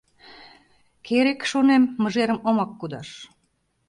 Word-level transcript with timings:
Керек, 1.05 1.39
шонем, 1.51 1.83
мыжерым 2.01 2.39
омак 2.49 2.71
кудаш... 2.79 3.09